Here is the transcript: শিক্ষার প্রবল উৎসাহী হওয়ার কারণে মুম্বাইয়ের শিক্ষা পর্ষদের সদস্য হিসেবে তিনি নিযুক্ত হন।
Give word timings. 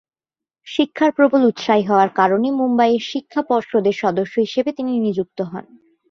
শিক্ষার 0.67 1.11
প্রবল 1.11 1.41
উৎসাহী 1.45 1.83
হওয়ার 1.83 2.09
কারণে 2.15 2.47
মুম্বাইয়ের 2.51 3.03
শিক্ষা 3.11 3.41
পর্ষদের 3.49 3.95
সদস্য 4.03 4.35
হিসেবে 4.39 4.71
তিনি 4.73 4.91
নিযুক্ত 4.99 5.39
হন। 5.43 5.65